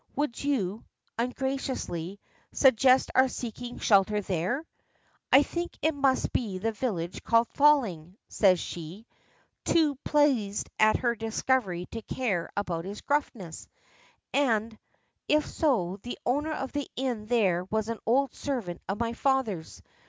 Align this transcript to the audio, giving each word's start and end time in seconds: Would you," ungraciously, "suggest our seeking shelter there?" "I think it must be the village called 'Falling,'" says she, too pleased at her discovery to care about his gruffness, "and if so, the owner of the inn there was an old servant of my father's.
Would 0.15 0.43
you," 0.43 0.83
ungraciously, 1.19 2.19
"suggest 2.51 3.11
our 3.13 3.27
seeking 3.27 3.77
shelter 3.77 4.19
there?" 4.21 4.65
"I 5.31 5.43
think 5.43 5.77
it 5.83 5.93
must 5.93 6.33
be 6.33 6.57
the 6.57 6.71
village 6.71 7.21
called 7.23 7.49
'Falling,'" 7.51 8.17
says 8.27 8.59
she, 8.59 9.05
too 9.63 9.93
pleased 10.03 10.71
at 10.79 10.97
her 10.97 11.13
discovery 11.13 11.85
to 11.91 12.01
care 12.01 12.49
about 12.57 12.83
his 12.85 13.01
gruffness, 13.01 13.67
"and 14.33 14.75
if 15.27 15.45
so, 15.45 15.99
the 16.01 16.17
owner 16.25 16.53
of 16.53 16.71
the 16.71 16.89
inn 16.95 17.27
there 17.27 17.65
was 17.65 17.87
an 17.87 17.99
old 18.03 18.33
servant 18.33 18.81
of 18.89 18.99
my 18.99 19.13
father's. 19.13 19.83